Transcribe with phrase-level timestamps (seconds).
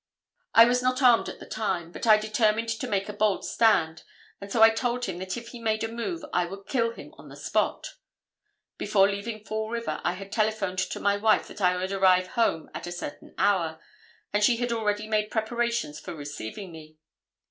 [0.55, 4.01] I was not armed at the time, but I determined to make a bold stand,
[4.41, 7.13] and so I told him that if he made a move I would kill him
[7.19, 7.97] on the spot.
[8.79, 12.71] Before leaving Fall River, I had telephoned to my wife that I would arrive home
[12.73, 13.79] at a certain hour,
[14.33, 16.97] and she had already made preparations for receiving me.